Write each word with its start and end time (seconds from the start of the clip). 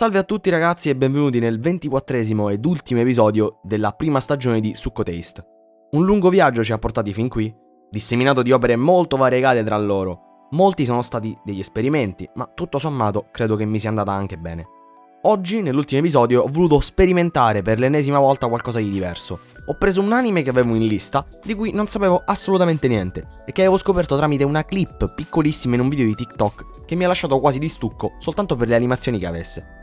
Salve 0.00 0.16
a 0.16 0.22
tutti 0.22 0.48
ragazzi 0.48 0.88
e 0.88 0.96
benvenuti 0.96 1.40
nel 1.40 1.60
24esimo 1.60 2.50
ed 2.50 2.64
ultimo 2.64 3.00
episodio 3.00 3.60
della 3.62 3.92
prima 3.92 4.18
stagione 4.18 4.58
di 4.58 4.74
Succo 4.74 5.02
Taste. 5.02 5.44
Un 5.90 6.06
lungo 6.06 6.30
viaggio 6.30 6.64
ci 6.64 6.72
ha 6.72 6.78
portati 6.78 7.12
fin 7.12 7.28
qui, 7.28 7.54
disseminato 7.90 8.40
di 8.40 8.50
opere 8.50 8.76
molto 8.76 9.18
variegate 9.18 9.62
tra 9.62 9.76
loro. 9.76 10.46
Molti 10.52 10.86
sono 10.86 11.02
stati 11.02 11.36
degli 11.44 11.58
esperimenti, 11.58 12.26
ma 12.36 12.50
tutto 12.54 12.78
sommato 12.78 13.26
credo 13.30 13.56
che 13.56 13.66
mi 13.66 13.78
sia 13.78 13.90
andata 13.90 14.10
anche 14.10 14.38
bene. 14.38 14.66
Oggi, 15.24 15.60
nell'ultimo 15.60 16.00
episodio, 16.00 16.44
ho 16.44 16.48
voluto 16.48 16.80
sperimentare 16.80 17.60
per 17.60 17.78
l'ennesima 17.78 18.18
volta 18.18 18.48
qualcosa 18.48 18.78
di 18.78 18.88
diverso. 18.88 19.40
Ho 19.66 19.76
preso 19.76 20.00
un 20.00 20.14
anime 20.14 20.40
che 20.40 20.48
avevo 20.48 20.74
in 20.76 20.86
lista, 20.86 21.26
di 21.44 21.54
cui 21.54 21.72
non 21.72 21.88
sapevo 21.88 22.22
assolutamente 22.24 22.88
niente, 22.88 23.26
e 23.44 23.52
che 23.52 23.60
avevo 23.60 23.76
scoperto 23.76 24.16
tramite 24.16 24.44
una 24.44 24.64
clip 24.64 25.12
piccolissima 25.14 25.74
in 25.74 25.82
un 25.82 25.90
video 25.90 26.06
di 26.06 26.14
TikTok 26.14 26.86
che 26.86 26.94
mi 26.94 27.04
ha 27.04 27.08
lasciato 27.08 27.38
quasi 27.38 27.58
di 27.58 27.68
stucco 27.68 28.14
soltanto 28.16 28.56
per 28.56 28.68
le 28.68 28.76
animazioni 28.76 29.18
che 29.18 29.26
avesse. 29.26 29.79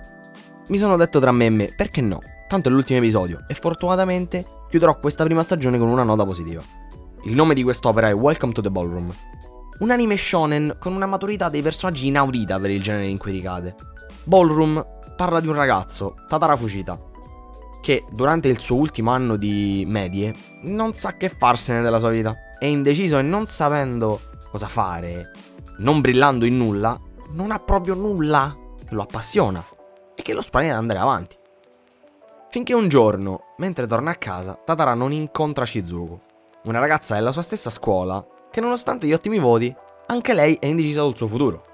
Mi 0.70 0.78
sono 0.78 0.98
detto 0.98 1.22
tra 1.22 1.32
me 1.32 1.46
e 1.46 1.50
me, 1.50 1.74
perché 1.74 2.02
no? 2.02 2.20
Tanto 2.46 2.68
è 2.68 2.72
l'ultimo 2.74 3.00
episodio, 3.00 3.46
e 3.48 3.54
fortunatamente 3.54 4.46
chiuderò 4.70 5.00
questa 5.00 5.24
prima 5.24 5.42
stagione 5.42 5.78
con 5.78 5.88
una 5.88 6.04
nota 6.04 6.26
positiva. 6.26 6.62
Il 7.24 7.36
nome 7.36 7.54
di 7.54 7.64
quest'opera 7.64 8.10
è 8.10 8.14
Welcome 8.14 8.52
to 8.52 8.60
the 8.60 8.70
Ballroom. 8.70 9.10
Un 9.80 9.92
anime 9.92 10.18
shonen 10.18 10.76
con 10.78 10.94
una 10.94 11.06
maturità 11.06 11.48
dei 11.48 11.62
personaggi 11.62 12.08
inaudita 12.08 12.60
per 12.60 12.72
il 12.72 12.82
genere 12.82 13.08
in 13.08 13.18
cui 13.18 13.32
ricade. 13.32 13.76
Ballroom 14.26 14.86
parla 15.16 15.40
di 15.40 15.48
un 15.48 15.54
ragazzo, 15.54 16.16
Tatara 16.28 16.58
Fucita, 16.58 17.00
che 17.82 18.04
durante 18.12 18.50
il 18.50 18.60
suo 18.60 18.76
ultimo 18.76 19.12
anno 19.12 19.38
di 19.38 19.86
medie 19.88 20.36
non 20.64 20.92
sa 20.92 21.16
che 21.16 21.30
farsene 21.30 21.82
della 21.82 22.00
sua 22.00 22.10
vita. 22.10 22.36
È 22.60 22.66
indeciso 22.66 23.18
e 23.18 23.22
non 23.22 23.46
sapendo 23.46 24.20
cosa 24.52 24.68
fare, 24.68 25.32
non 25.78 26.02
brillando 26.02 26.44
in 26.44 26.58
nulla, 26.58 27.00
non 27.32 27.52
ha 27.52 27.60
proprio 27.60 27.94
nulla 27.94 28.54
che 28.86 28.94
lo 28.94 29.04
appassiona 29.04 29.64
e 30.18 30.24
che 30.24 30.34
lo 30.34 30.42
spaventa 30.42 30.74
ad 30.74 30.82
andare 30.82 31.00
avanti. 31.00 31.38
Finché 32.50 32.74
un 32.74 32.88
giorno, 32.88 33.54
mentre 33.58 33.86
torna 33.86 34.12
a 34.12 34.16
casa, 34.16 34.60
Tatara 34.66 34.96
non 34.96 35.12
incontra 35.12 35.66
Shizuku, 35.66 36.20
una 36.64 36.80
ragazza 36.80 37.14
della 37.14 37.32
sua 37.32 37.44
stessa 37.44 37.70
scuola 37.70 38.26
che 38.50 38.60
nonostante 38.60 39.06
gli 39.06 39.14
ottimi 39.14 39.38
voti, 39.38 39.74
anche 40.08 40.34
lei 40.34 40.58
è 40.60 40.66
indecisa 40.66 41.04
sul 41.04 41.16
suo 41.16 41.28
futuro, 41.28 41.66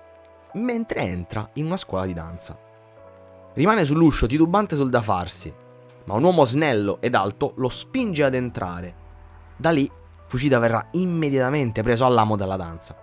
mentre 0.54 1.02
entra 1.02 1.50
in 1.54 1.68
una 1.68 1.78
scuola 1.78 2.06
di 2.06 2.14
danza. 2.14 2.60
Rimane 3.54 3.86
sull'uscio 3.86 4.28
titubante 4.28 4.76
sul 4.76 4.90
da 4.90 5.02
farsi, 5.02 5.54
ma 6.06 6.16
un 6.16 6.24
uomo 6.24 6.44
snello 6.44 6.98
ed 7.00 7.16
alto 7.16 7.54
lo 7.56 7.70
spinge 7.70 8.24
ad 8.24 8.34
entrare. 8.34 8.96
Da 9.56 9.70
lì 9.70 9.90
Fucida 10.28 10.58
verrà 10.58 10.88
immediatamente 10.92 11.84
preso 11.84 12.06
all'amo 12.06 12.36
della 12.36 12.58
danza. 12.58 12.96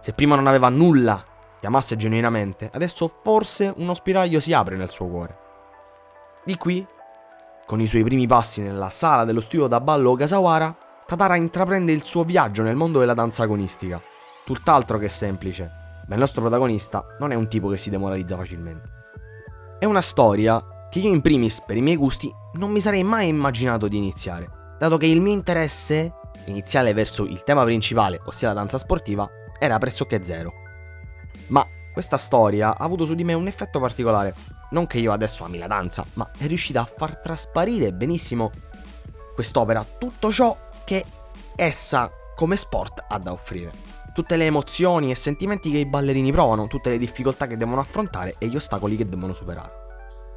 Se 0.00 0.12
prima 0.12 0.34
non 0.34 0.48
aveva 0.48 0.68
nulla 0.68 1.24
che 1.62 1.68
amasse 1.68 1.94
genuinamente, 1.94 2.68
adesso 2.74 3.06
forse 3.22 3.72
uno 3.76 3.94
spiraglio 3.94 4.40
si 4.40 4.52
apre 4.52 4.74
nel 4.74 4.90
suo 4.90 5.06
cuore. 5.06 5.38
Di 6.44 6.56
qui, 6.56 6.84
con 7.64 7.80
i 7.80 7.86
suoi 7.86 8.02
primi 8.02 8.26
passi 8.26 8.62
nella 8.62 8.88
sala 8.88 9.24
dello 9.24 9.38
studio 9.38 9.68
da 9.68 9.80
ballo 9.80 10.10
Ogasawara, 10.10 10.76
Tatara 11.06 11.36
intraprende 11.36 11.92
il 11.92 12.02
suo 12.02 12.24
viaggio 12.24 12.64
nel 12.64 12.74
mondo 12.74 12.98
della 12.98 13.14
danza 13.14 13.44
agonistica. 13.44 14.02
Tutt'altro 14.44 14.98
che 14.98 15.08
semplice, 15.08 15.70
ma 16.08 16.14
il 16.14 16.20
nostro 16.20 16.40
protagonista 16.40 17.04
non 17.20 17.30
è 17.30 17.36
un 17.36 17.46
tipo 17.46 17.68
che 17.68 17.76
si 17.76 17.90
demoralizza 17.90 18.36
facilmente. 18.36 18.88
È 19.78 19.84
una 19.84 20.02
storia 20.02 20.88
che 20.90 20.98
io 20.98 21.10
in 21.10 21.20
primis, 21.20 21.62
per 21.62 21.76
i 21.76 21.80
miei 21.80 21.94
gusti, 21.96 22.28
non 22.54 22.72
mi 22.72 22.80
sarei 22.80 23.04
mai 23.04 23.28
immaginato 23.28 23.86
di 23.86 23.98
iniziare, 23.98 24.50
dato 24.78 24.96
che 24.96 25.06
il 25.06 25.20
mio 25.20 25.32
interesse 25.32 26.12
iniziale 26.46 26.92
verso 26.92 27.22
il 27.22 27.44
tema 27.44 27.62
principale, 27.62 28.20
ossia 28.24 28.48
la 28.48 28.54
danza 28.54 28.78
sportiva, 28.78 29.30
era 29.60 29.78
pressoché 29.78 30.24
zero. 30.24 30.61
Ma 31.52 31.66
questa 31.92 32.16
storia 32.16 32.76
ha 32.76 32.84
avuto 32.84 33.06
su 33.06 33.14
di 33.14 33.24
me 33.24 33.34
un 33.34 33.46
effetto 33.46 33.78
particolare. 33.78 34.34
Non 34.70 34.86
che 34.86 34.98
io 34.98 35.12
adesso 35.12 35.44
ami 35.44 35.58
la 35.58 35.66
danza, 35.66 36.04
ma 36.14 36.30
è 36.36 36.46
riuscita 36.46 36.80
a 36.80 36.90
far 36.96 37.18
trasparire 37.18 37.92
benissimo 37.92 38.50
quest'opera 39.34 39.86
tutto 39.98 40.32
ciò 40.32 40.56
che 40.84 41.04
essa 41.54 42.10
come 42.34 42.56
sport 42.56 43.04
ha 43.08 43.18
da 43.18 43.32
offrire 43.32 43.92
tutte 44.12 44.36
le 44.36 44.44
emozioni 44.46 45.10
e 45.10 45.14
sentimenti 45.14 45.70
che 45.70 45.78
i 45.78 45.86
ballerini 45.86 46.32
provano, 46.32 46.66
tutte 46.66 46.90
le 46.90 46.98
difficoltà 46.98 47.46
che 47.46 47.56
devono 47.56 47.80
affrontare 47.80 48.34
e 48.38 48.46
gli 48.46 48.56
ostacoli 48.56 48.96
che 48.96 49.08
devono 49.08 49.32
superare. 49.32 49.80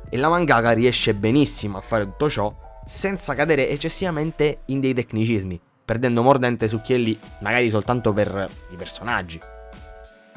E 0.09 0.17
la 0.17 0.29
mangaka 0.29 0.71
riesce 0.71 1.13
benissimo 1.13 1.77
a 1.77 1.81
fare 1.81 2.05
tutto 2.05 2.29
ciò 2.29 2.53
senza 2.85 3.33
cadere 3.33 3.69
eccessivamente 3.69 4.61
in 4.65 4.79
dei 4.79 4.93
tecnicismi, 4.93 5.59
perdendo 5.83 6.23
mordente 6.23 6.67
su 6.67 6.79
chielli 6.81 7.19
magari 7.41 7.69
soltanto 7.69 8.13
per 8.13 8.49
i 8.71 8.75
personaggi. 8.75 9.39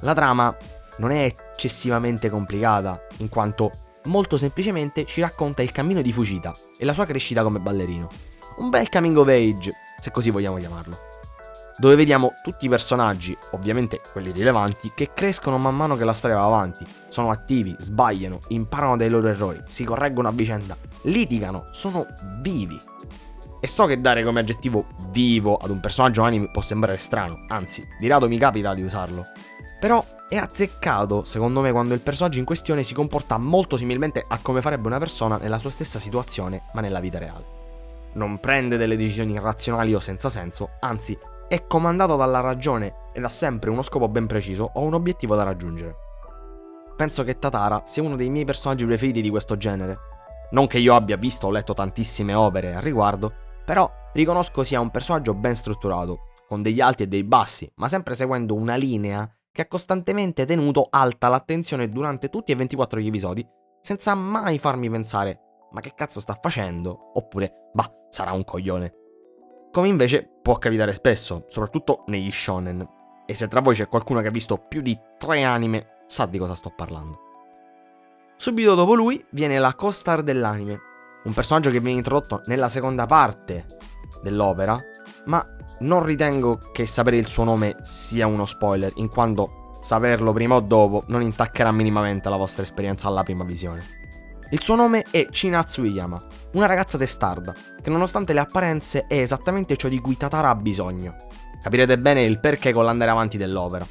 La 0.01 0.15
trama 0.15 0.57
non 0.99 1.11
è 1.11 1.25
eccessivamente 1.25 2.31
complicata, 2.31 3.07
in 3.19 3.29
quanto 3.29 3.71
molto 4.05 4.37
semplicemente 4.37 5.05
ci 5.05 5.21
racconta 5.21 5.63
il 5.63 5.73
cammino 5.73 6.03
di 6.03 6.13
Fujita 6.13 6.55
e 6.79 6.85
la 6.85 6.95
sua 6.95 7.07
crescita 7.07 7.43
come 7.43 7.59
ballerino. 7.59 8.09
Un 8.59 8.71
bel 8.71 8.89
coming 8.89 9.17
of 9.17 9.29
age, 9.29 9.73
se 9.99 10.11
così 10.11 10.31
vogliamo 10.31 10.57
chiamarlo 10.57 11.09
dove 11.79 11.95
vediamo 11.95 12.35
tutti 12.43 12.67
i 12.67 12.69
personaggi, 12.69 13.37
ovviamente 13.53 14.01
quelli 14.13 14.33
rilevanti, 14.33 14.91
che 14.95 15.13
crescono 15.15 15.59
man 15.59 15.77
mano 15.77 15.97
che 15.97 16.05
la 16.05 16.13
storia 16.13 16.37
va 16.37 16.45
avanti, 16.45 16.85
sono 17.07 17.31
attivi, 17.31 17.75
sbagliano, 17.79 18.41
imparano 18.49 18.97
dai 18.97 19.09
loro 19.09 19.29
errori, 19.29 19.63
si 19.69 19.85
correggono 19.85 20.29
a 20.29 20.33
vicenda, 20.33 20.77
litigano, 21.03 21.69
sono 21.71 22.05
vivi. 22.41 22.79
E 23.61 23.67
so 23.67 23.87
che 23.87 24.01
dare 24.01 24.25
come 24.25 24.41
aggettivo 24.41 24.87
vivo 25.11 25.57
ad 25.57 25.71
un 25.71 25.81
personaggio 25.81 26.23
anime 26.23 26.51
può 26.51 26.63
sembrare 26.63 26.99
strano, 26.99 27.45
anzi, 27.49 27.87
di 27.99 28.09
rado 28.09 28.29
mi 28.29 28.39
capita 28.39 28.75
di 28.75 28.83
usarlo. 28.83 29.25
Però 29.79 30.05
è 30.29 30.37
azzeccato, 30.37 31.25
secondo 31.25 31.63
me, 31.63 31.73
quando 31.73 31.95
il 31.95 32.01
personaggio 32.01 32.39
in 32.39 32.45
questione 32.45 32.83
si 32.83 32.93
comporta 32.93 33.39
molto 33.39 33.77
similmente 33.77 34.23
a 34.27 34.39
come 34.43 34.61
farebbe 34.61 34.87
una 34.87 34.99
persona 34.99 35.39
nella 35.39 35.59
sua 35.59 35.71
stessa 35.71 35.99
situazione, 35.99 36.65
ma 36.75 36.83
nella 36.83 37.01
vita 37.01 37.19
reale. 37.19 37.57
Non 38.13 38.39
prende 38.39 38.77
delle 38.77 38.97
decisioni 38.97 39.33
irrazionali 39.33 39.95
o 39.95 40.01
senza 40.01 40.29
senso, 40.29 40.71
anzi 40.81 41.17
è 41.49 41.67
comandato 41.67 42.17
dalla 42.17 42.41
ragione 42.41 43.07
ed 43.15 43.25
ha 43.25 43.29
sempre 43.31 43.71
uno 43.71 43.81
scopo 43.81 44.07
ben 44.09 44.27
preciso 44.27 44.71
o 44.75 44.83
un 44.83 44.93
obiettivo 44.93 45.35
da 45.35 45.45
raggiungere. 45.45 45.97
Penso 46.95 47.25
che 47.25 47.39
Tatara 47.39 47.83
sia 47.87 48.03
uno 48.03 48.17
dei 48.17 48.29
miei 48.29 48.45
personaggi 48.45 48.85
preferiti 48.85 49.23
di 49.23 49.31
questo 49.31 49.57
genere. 49.57 49.99
Non 50.51 50.67
che 50.67 50.79
io 50.79 50.95
abbia 50.95 51.17
visto 51.17 51.47
o 51.47 51.51
letto 51.51 51.73
tantissime 51.73 52.35
opere 52.35 52.75
al 52.75 52.83
riguardo, 52.83 53.33
però 53.65 53.91
riconosco 54.13 54.63
sia 54.63 54.81
un 54.81 54.91
personaggio 54.91 55.33
ben 55.33 55.55
strutturato, 55.55 56.27
con 56.47 56.61
degli 56.61 56.81
alti 56.81 57.05
e 57.05 57.07
dei 57.07 57.25
bassi, 57.25 57.71
ma 57.77 57.89
sempre 57.89 58.15
seguendo 58.15 58.55
una 58.55 58.75
linea 58.75 59.31
che 59.59 59.65
ha 59.65 59.67
costantemente 59.67 60.47
tenuto 60.47 60.87
alta 60.89 61.27
l'attenzione 61.27 61.89
durante 61.89 62.29
tutti 62.29 62.53
e 62.53 62.55
24 62.55 63.01
gli 63.01 63.09
episodi, 63.09 63.45
senza 63.81 64.15
mai 64.15 64.61
farmi 64.61 64.89
pensare 64.89 65.41
ma 65.73 65.81
che 65.81 65.95
cazzo 65.97 66.21
sta 66.21 66.39
facendo? 66.41 67.11
Oppure, 67.15 67.71
bah, 67.75 67.93
sarà 68.09 68.31
un 68.31 68.45
coglione 68.45 68.95
come 69.71 69.89
invece 69.89 70.29
può 70.43 70.57
capitare 70.57 70.95
spesso, 70.95 71.45
soprattutto 71.49 72.05
negli 72.07 72.31
shonen. 72.31 72.87
E 73.27 73.35
se 73.35 73.49
tra 73.49 73.61
voi 73.61 73.75
c'è 73.75 73.89
qualcuno 73.89 74.21
che 74.21 74.29
ha 74.29 74.33
visto 74.33 74.57
più 74.57 74.81
di 74.81 74.99
tre 75.19 75.43
anime, 75.45 76.03
sa 76.07 76.27
di 76.27 76.39
cosa 76.39 76.55
sto 76.55 76.73
parlando. 76.75 77.21
Subito 78.37 78.75
dopo 78.75 78.95
lui 78.95 79.23
viene 79.31 79.59
la 79.59 79.75
co-star 79.75 80.23
dell'anime, 80.23 80.81
un 81.25 81.35
personaggio 81.35 81.71
che 81.71 81.81
viene 81.81 81.99
introdotto 81.99 82.43
nella 82.47 82.69
seconda 82.69 83.05
parte 83.05 83.67
dell'opera, 84.23 84.81
ma 85.29 85.47
non 85.81 86.03
ritengo 86.03 86.59
che 86.73 86.87
sapere 86.87 87.17
il 87.17 87.29
suo 87.29 87.45
nome 87.45 87.77
sia 87.83 88.27
uno 88.27 88.45
spoiler, 88.45 88.93
in 88.97 89.09
quanto 89.09 89.77
saperlo 89.79 90.33
prima 90.33 90.57
o 90.57 90.61
dopo 90.61 91.05
non 91.07 91.23
intaccherà 91.23 91.71
minimamente 91.71 92.29
la 92.29 92.37
vostra 92.37 92.65
esperienza 92.65 93.07
alla 93.07 93.23
prima 93.23 93.45
visione. 93.45 93.97
Il 94.51 94.61
suo 94.63 94.75
nome 94.75 95.05
è 95.11 95.27
Chinatsu 95.27 95.85
Iyama, 95.85 96.21
una 96.55 96.67
ragazza 96.67 96.97
testarda, 96.97 97.55
che 97.81 97.91
nonostante 97.91 98.33
le 98.33 98.41
apparenze 98.41 99.05
è 99.07 99.19
esattamente 99.19 99.77
ciò 99.77 99.89
di 99.89 100.01
cui 100.01 100.17
Tatara 100.17 100.49
ha 100.49 100.55
bisogno. 100.55 101.15
Capirete 101.63 101.99
bene 101.99 102.23
il 102.23 102.41
perché 102.41 102.73
con 102.73 102.85
l'andare 102.85 103.11
avanti 103.11 103.37
dell'opera. 103.37 103.87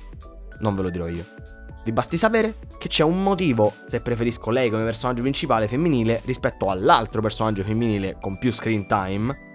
Non 0.60 0.74
ve 0.74 0.82
lo 0.82 0.90
dirò 0.90 1.08
io. 1.08 1.26
Vi 1.84 1.92
basti 1.92 2.18
sapere 2.18 2.56
che 2.80 2.88
c'è 2.88 3.04
un 3.04 3.22
motivo 3.22 3.74
se 3.86 4.02
preferisco 4.02 4.50
lei 4.50 4.70
come 4.70 4.84
personaggio 4.84 5.22
principale 5.22 5.68
femminile 5.68 6.22
rispetto 6.26 6.70
all'altro 6.70 7.22
personaggio 7.22 7.64
femminile 7.64 8.18
con 8.20 8.38
più 8.38 8.52
screen 8.52 8.88
time 8.88 9.47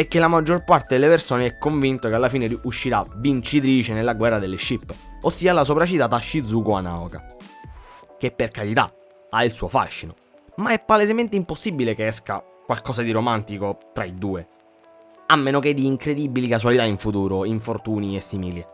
e 0.00 0.06
che 0.06 0.20
la 0.20 0.28
maggior 0.28 0.62
parte 0.62 0.94
delle 0.94 1.08
persone 1.08 1.44
è 1.44 1.58
convinto 1.58 2.06
che 2.06 2.14
alla 2.14 2.28
fine 2.28 2.56
uscirà 2.62 3.04
vincitrice 3.16 3.92
nella 3.92 4.14
guerra 4.14 4.38
delle 4.38 4.56
ship, 4.56 4.94
ossia 5.22 5.52
la 5.52 5.64
sopracitata 5.64 6.20
Shizuko 6.20 6.74
Anaoka. 6.74 7.26
Che 8.16 8.30
per 8.30 8.52
carità 8.52 8.94
ha 9.30 9.42
il 9.42 9.52
suo 9.52 9.66
fascino, 9.66 10.14
ma 10.58 10.70
è 10.70 10.80
palesemente 10.80 11.34
impossibile 11.34 11.96
che 11.96 12.06
esca 12.06 12.40
qualcosa 12.64 13.02
di 13.02 13.10
romantico 13.10 13.76
tra 13.92 14.04
i 14.04 14.14
due. 14.14 14.46
A 15.26 15.34
meno 15.34 15.58
che 15.58 15.74
di 15.74 15.84
incredibili 15.84 16.46
casualità 16.46 16.84
in 16.84 16.96
futuro, 16.96 17.44
infortuni 17.44 18.16
e 18.16 18.20
simili. 18.20 18.64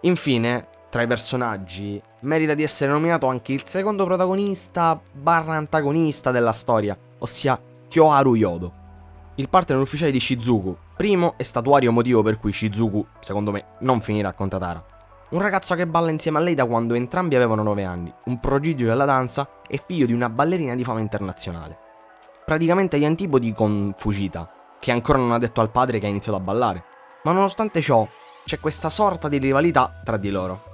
Infine, 0.00 0.66
tra 0.90 1.02
i 1.02 1.06
personaggi, 1.06 2.02
merita 2.22 2.54
di 2.54 2.64
essere 2.64 2.90
nominato 2.90 3.28
anche 3.28 3.52
il 3.52 3.62
secondo 3.64 4.04
protagonista 4.06 5.00
barra 5.12 5.54
antagonista 5.54 6.32
della 6.32 6.50
storia, 6.50 6.98
ossia 7.18 7.56
Kyoharu 7.88 8.34
Yodo, 8.34 8.80
il 9.36 9.48
partner 9.48 9.80
ufficiale 9.80 10.10
di 10.10 10.20
Shizuku, 10.20 10.76
primo 10.94 11.34
e 11.38 11.44
statuario 11.44 11.90
motivo 11.90 12.22
per 12.22 12.38
cui 12.38 12.52
Shizuku, 12.52 13.06
secondo 13.20 13.50
me, 13.50 13.64
non 13.80 14.02
finirà 14.02 14.32
con 14.34 14.48
Tatara. 14.48 14.84
Un 15.30 15.40
ragazzo 15.40 15.74
che 15.74 15.86
balla 15.86 16.10
insieme 16.10 16.36
a 16.36 16.42
lei 16.42 16.54
da 16.54 16.66
quando 16.66 16.92
entrambi 16.92 17.34
avevano 17.34 17.62
9 17.62 17.84
anni, 17.84 18.12
un 18.24 18.38
prodigio 18.38 18.84
della 18.84 19.06
danza 19.06 19.48
e 19.66 19.82
figlio 19.86 20.04
di 20.04 20.12
una 20.12 20.28
ballerina 20.28 20.74
di 20.74 20.84
fama 20.84 21.00
internazionale. 21.00 21.78
Praticamente 22.44 22.98
gli 22.98 23.06
antipodi 23.06 23.54
con 23.54 23.94
Fujita, 23.96 24.46
che 24.78 24.90
ancora 24.90 25.18
non 25.18 25.32
ha 25.32 25.38
detto 25.38 25.62
al 25.62 25.70
padre 25.70 25.98
che 25.98 26.04
ha 26.04 26.10
iniziato 26.10 26.36
a 26.36 26.42
ballare. 26.42 26.84
Ma 27.22 27.32
nonostante 27.32 27.80
ciò, 27.80 28.06
c'è 28.44 28.60
questa 28.60 28.90
sorta 28.90 29.28
di 29.28 29.38
rivalità 29.38 30.02
tra 30.04 30.18
di 30.18 30.28
loro. 30.28 30.70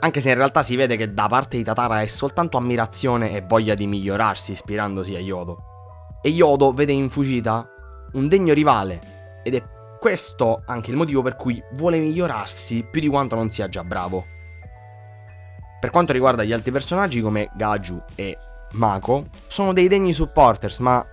Anche 0.00 0.22
se 0.22 0.30
in 0.30 0.36
realtà 0.36 0.62
si 0.62 0.76
vede 0.76 0.96
che 0.96 1.12
da 1.12 1.26
parte 1.26 1.58
di 1.58 1.64
Tatara 1.64 2.00
è 2.00 2.06
soltanto 2.06 2.56
ammirazione 2.56 3.32
e 3.32 3.42
voglia 3.42 3.74
di 3.74 3.86
migliorarsi 3.86 4.52
ispirandosi 4.52 5.14
a 5.14 5.18
Yodo. 5.18 5.64
E 6.22 6.30
Yodo 6.30 6.72
vede 6.72 6.92
in 6.92 7.10
Fujita 7.10 7.68
un 8.12 8.28
degno 8.28 8.52
rivale 8.52 9.40
ed 9.42 9.54
è 9.54 9.62
questo 9.98 10.62
anche 10.66 10.90
il 10.90 10.96
motivo 10.96 11.22
per 11.22 11.36
cui 11.36 11.62
vuole 11.72 11.98
migliorarsi 11.98 12.86
più 12.90 13.00
di 13.00 13.08
quanto 13.08 13.36
non 13.36 13.50
sia 13.50 13.68
già 13.68 13.84
bravo. 13.84 14.24
Per 15.78 15.90
quanto 15.90 16.12
riguarda 16.12 16.42
gli 16.42 16.52
altri 16.52 16.72
personaggi 16.72 17.20
come 17.20 17.50
Gaju 17.54 18.02
e 18.14 18.36
Mako, 18.72 19.26
sono 19.46 19.72
dei 19.72 19.88
degni 19.88 20.12
supporters, 20.12 20.78
ma 20.78 21.04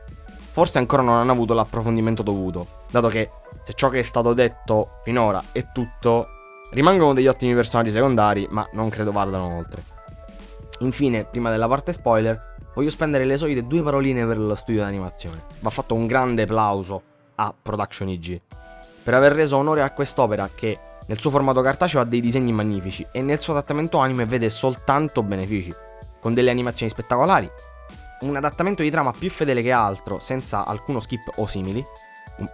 forse 0.51 0.77
ancora 0.77 1.01
non 1.01 1.15
hanno 1.15 1.31
avuto 1.31 1.53
l'approfondimento 1.53 2.23
dovuto, 2.23 2.83
dato 2.89 3.07
che 3.07 3.29
se 3.63 3.73
ciò 3.73 3.89
che 3.89 3.99
è 3.99 4.03
stato 4.03 4.33
detto 4.33 4.99
finora 5.03 5.43
è 5.51 5.71
tutto, 5.71 6.27
rimangono 6.71 7.13
degli 7.13 7.27
ottimi 7.27 7.53
personaggi 7.53 7.91
secondari, 7.91 8.47
ma 8.49 8.67
non 8.73 8.89
credo 8.89 9.11
vadano 9.11 9.57
oltre. 9.57 9.83
Infine, 10.79 11.25
prima 11.25 11.49
della 11.49 11.67
parte 11.67 11.93
spoiler, 11.93 12.55
voglio 12.77 12.91
spendere 12.91 13.25
le 13.25 13.37
solite 13.37 13.65
due 13.65 13.81
paroline 13.81 14.23
per 14.27 14.37
lo 14.37 14.53
studio 14.53 14.81
di 14.81 14.87
animazione. 14.87 15.45
Va 15.61 15.71
fatto 15.71 15.95
un 15.95 16.05
grande 16.05 16.43
applauso 16.43 17.01
a 17.35 17.51
Production 17.59 18.07
IG 18.07 18.39
per 19.01 19.15
aver 19.15 19.31
reso 19.31 19.57
onore 19.57 19.81
a 19.81 19.89
quest'opera 19.89 20.47
che 20.53 20.77
nel 21.07 21.19
suo 21.19 21.31
formato 21.31 21.61
cartaceo 21.61 22.01
ha 22.01 22.03
dei 22.03 22.21
disegni 22.21 22.51
magnifici 22.51 23.03
e 23.11 23.23
nel 23.23 23.39
suo 23.39 23.53
adattamento 23.53 23.97
anime 23.97 24.25
vede 24.25 24.51
soltanto 24.51 25.23
benefici, 25.23 25.73
con 26.19 26.35
delle 26.35 26.51
animazioni 26.51 26.91
spettacolari, 26.91 27.49
un 28.19 28.35
adattamento 28.35 28.83
di 28.83 28.91
trama 28.91 29.11
più 29.11 29.31
fedele 29.31 29.63
che 29.63 29.71
altro, 29.71 30.19
senza 30.19 30.63
alcuno 30.63 30.99
skip 30.99 31.31
o 31.37 31.47
simili, 31.47 31.83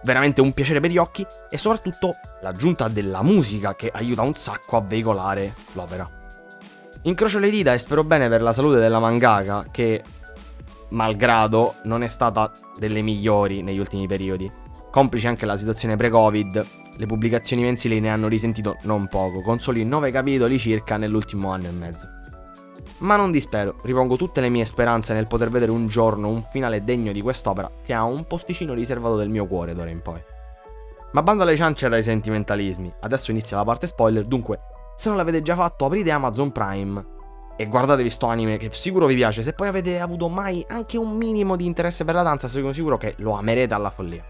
veramente 0.04 0.40
un 0.40 0.54
piacere 0.54 0.80
per 0.80 0.90
gli 0.90 0.96
occhi 0.96 1.26
e 1.50 1.58
soprattutto 1.58 2.14
l'aggiunta 2.40 2.88
della 2.88 3.22
musica 3.22 3.74
che 3.74 3.90
aiuta 3.92 4.22
un 4.22 4.34
sacco 4.34 4.78
a 4.78 4.80
veicolare 4.80 5.54
l'opera. 5.72 6.23
Incrocio 7.04 7.38
le 7.38 7.50
dita 7.50 7.72
e 7.72 7.78
spero 7.78 8.04
bene 8.04 8.28
per 8.28 8.42
la 8.42 8.52
salute 8.52 8.78
della 8.78 8.98
mangaka 8.98 9.66
che, 9.70 10.02
malgrado, 10.90 11.76
non 11.84 12.02
è 12.02 12.06
stata 12.06 12.52
delle 12.78 13.02
migliori 13.02 13.62
negli 13.62 13.78
ultimi 13.78 14.06
periodi 14.06 14.50
Complice 14.94 15.26
anche 15.26 15.44
la 15.44 15.56
situazione 15.56 15.96
pre-Covid, 15.96 16.66
le 16.98 17.06
pubblicazioni 17.06 17.62
mensili 17.62 17.98
ne 17.98 18.10
hanno 18.10 18.28
risentito 18.28 18.76
non 18.82 19.08
poco, 19.08 19.40
con 19.40 19.58
soli 19.58 19.84
9 19.84 20.12
capitoli 20.12 20.56
circa 20.56 20.96
nell'ultimo 20.96 21.50
anno 21.50 21.66
e 21.66 21.72
mezzo. 21.72 22.08
Ma 22.98 23.16
non 23.16 23.32
dispero, 23.32 23.80
ripongo 23.82 24.14
tutte 24.14 24.40
le 24.40 24.50
mie 24.50 24.64
speranze 24.64 25.12
nel 25.12 25.26
poter 25.26 25.50
vedere 25.50 25.72
un 25.72 25.88
giorno 25.88 26.28
un 26.28 26.44
finale 26.44 26.84
degno 26.84 27.10
di 27.10 27.22
quest'opera 27.22 27.68
che 27.84 27.92
ha 27.92 28.04
un 28.04 28.24
posticino 28.28 28.72
riservato 28.72 29.16
del 29.16 29.30
mio 29.30 29.48
cuore 29.48 29.74
d'ora 29.74 29.90
in 29.90 30.00
poi. 30.00 30.22
Ma 31.10 31.22
bando 31.24 31.42
alle 31.42 31.56
ciance 31.56 31.88
dai 31.88 32.04
sentimentalismi, 32.04 32.94
adesso 33.00 33.32
inizia 33.32 33.56
la 33.56 33.64
parte 33.64 33.88
spoiler, 33.88 34.24
dunque 34.24 34.60
se 34.94 35.08
non 35.08 35.18
l'avete 35.18 35.42
già 35.42 35.54
fatto 35.56 35.84
aprite 35.84 36.10
Amazon 36.10 36.52
Prime 36.52 37.12
e 37.56 37.66
guardatevi 37.66 38.10
sto 38.10 38.26
anime 38.26 38.56
che 38.56 38.70
sicuro 38.72 39.06
vi 39.06 39.14
piace, 39.14 39.42
se 39.42 39.52
poi 39.52 39.68
avete 39.68 40.00
avuto 40.00 40.28
mai 40.28 40.64
anche 40.68 40.96
un 40.96 41.16
minimo 41.16 41.56
di 41.56 41.66
interesse 41.66 42.04
per 42.04 42.14
la 42.14 42.22
danza 42.22 42.48
sono 42.48 42.72
sicuro 42.72 42.96
che 42.96 43.14
lo 43.18 43.32
amerete 43.32 43.74
alla 43.74 43.90
follia. 43.90 44.24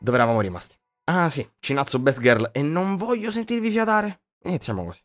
Dove 0.00 0.16
eravamo 0.16 0.40
rimasti? 0.40 0.76
Ah 1.04 1.28
sì, 1.28 1.48
Cinazzo 1.58 1.98
Best 1.98 2.20
Girl 2.20 2.50
e 2.52 2.62
non 2.62 2.96
voglio 2.96 3.30
sentirvi 3.30 3.70
fiatare. 3.70 4.20
Iniziamo 4.44 4.84
così. 4.84 5.00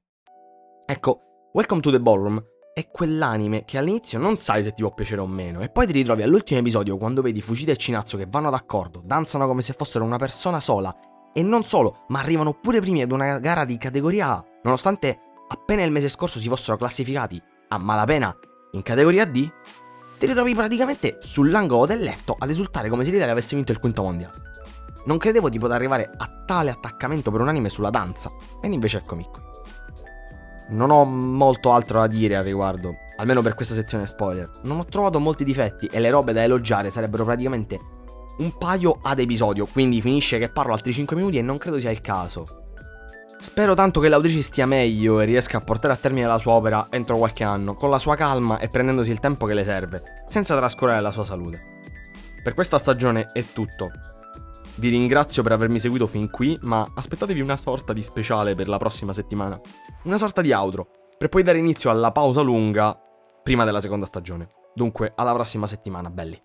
Ecco, 0.86 1.22
Welcome 1.54 1.82
to 1.82 1.92
the 1.92 2.00
Ballroom 2.00 2.44
è 2.74 2.90
quell'anime 2.90 3.66
che 3.66 3.78
all'inizio 3.78 4.18
non 4.18 4.38
sai 4.38 4.64
se 4.64 4.74
ti 4.74 4.82
può 4.82 4.92
piacere 4.92 5.22
o 5.22 5.28
meno 5.28 5.62
e 5.62 5.70
poi 5.70 5.86
ti 5.86 5.94
ritrovi 5.94 6.24
all'ultimo 6.24 6.60
episodio 6.60 6.98
quando 6.98 7.22
vedi 7.22 7.42
Fujita 7.42 7.72
e 7.72 7.78
Cinazzo 7.78 8.18
che 8.18 8.26
vanno 8.28 8.50
d'accordo, 8.50 9.02
danzano 9.04 9.46
come 9.46 9.62
se 9.62 9.74
fossero 9.74 10.04
una 10.04 10.18
persona 10.18 10.60
sola 10.60 10.96
e 11.34 11.42
non 11.42 11.64
solo, 11.64 12.06
ma 12.10 12.20
arrivano 12.20 12.54
pure 12.54 12.80
primi 12.80 13.02
ad 13.02 13.12
una 13.12 13.40
gara 13.40 13.66
di 13.66 13.78
categoria 13.78 14.30
A, 14.30 14.46
nonostante 14.64 15.20
appena 15.48 15.84
il 15.84 15.92
mese 15.92 16.10
scorso 16.10 16.40
si 16.40 16.48
fossero 16.48 16.78
classificati 16.78 17.42
a 17.70 17.78
malapena 17.78 18.36
in 18.72 18.82
categoria 18.82 19.26
D, 19.26 19.50
ti 20.18 20.26
ritrovi 20.26 20.56
praticamente 20.56 21.18
sull'angolo 21.20 21.86
del 21.86 22.00
letto 22.00 22.36
ad 22.38 22.50
esultare 22.50 22.90
come 22.90 23.04
se 23.04 23.12
l'Italia 23.12 23.34
avesse 23.34 23.56
vinto 23.56 23.72
il 23.72 23.80
quinto 23.80 24.04
mondiale. 24.04 24.52
Non 25.06 25.18
credevo 25.18 25.50
di 25.50 25.60
poter 25.60 25.76
arrivare 25.76 26.10
a 26.16 26.44
tale 26.46 26.70
attaccamento 26.70 27.30
per 27.30 27.42
un 27.42 27.50
anime 27.50 27.70
sulla 27.70 27.90
danza, 27.90 28.30
ed 28.62 28.72
invece 28.72 29.00
eccomi 29.00 29.26
qui. 29.26 29.42
Non 30.70 30.92
ho 30.92 31.04
molto 31.04 31.74
altro 31.74 32.00
da 32.00 32.08
dire 32.08 32.38
al 32.38 32.46
riguardo, 32.46 32.96
almeno 33.18 33.42
per 33.42 33.54
questa 33.54 33.74
sezione 33.74 34.08
spoiler. 34.08 34.50
Non 34.62 34.80
ho 34.80 34.86
trovato 34.86 35.20
molti 35.20 35.44
difetti 35.44 35.88
e 35.88 36.00
le 36.00 36.10
robe 36.10 36.32
da 36.32 36.42
elogiare 36.42 36.90
sarebbero 36.90 37.26
praticamente 37.26 37.80
un 38.38 38.58
paio 38.58 38.98
ad 39.02 39.20
episodio, 39.20 39.66
quindi 39.66 40.02
finisce 40.02 40.40
che 40.40 40.50
parlo 40.50 40.74
altri 40.74 40.94
5 40.94 41.16
minuti 41.16 41.38
e 41.38 41.42
non 41.42 41.58
credo 41.58 41.80
sia 41.80 41.92
il 41.92 42.02
caso. 42.02 42.62
Spero 43.40 43.74
tanto 43.74 44.00
che 44.00 44.08
l'autrice 44.08 44.42
stia 44.42 44.66
meglio 44.66 45.20
e 45.20 45.26
riesca 45.26 45.58
a 45.58 45.62
portare 45.62 45.94
a 45.94 45.98
termine 45.98 46.26
la 46.26 46.38
sua 46.38 46.54
opera 46.54 46.88
entro 46.90 47.18
qualche 47.18 47.44
anno, 47.44 47.74
con 47.74 47.90
la 47.90 48.00
sua 48.00 48.16
calma 48.16 48.58
e 48.58 48.70
prendendosi 48.70 49.12
il 49.12 49.20
tempo 49.20 49.46
che 49.46 49.54
le 49.54 49.66
serve, 49.66 50.24
senza 50.28 50.56
trascurare 50.56 51.02
la 51.02 51.12
sua 51.12 51.26
salute. 51.26 51.62
Per 52.42 52.54
questa 52.54 52.78
stagione 52.78 53.26
è 53.34 53.44
tutto. 53.52 53.90
Vi 54.76 54.90
ringrazio 54.90 55.44
per 55.44 55.52
avermi 55.52 55.78
seguito 55.78 56.08
fin 56.08 56.30
qui, 56.30 56.58
ma 56.62 56.90
aspettatevi 56.96 57.42
una 57.42 57.58
sorta 57.58 57.94
di 57.94 58.02
speciale 58.02 58.56
per 58.56 58.68
la 58.68 58.78
prossima 58.78 59.14
settimana. 59.14 59.60
Una 60.04 60.18
sorta 60.18 60.42
di 60.42 60.52
outro, 60.54 60.88
per 61.18 61.30
poi 61.30 61.44
dare 61.44 61.58
inizio 61.58 61.90
alla 61.90 62.12
pausa 62.12 62.42
lunga 62.42 62.98
prima 63.44 63.66
della 63.66 63.82
seconda 63.82 64.06
stagione. 64.06 64.50
Dunque, 64.74 65.12
alla 65.16 65.34
prossima 65.34 65.68
settimana, 65.68 66.10
belli. 66.10 66.42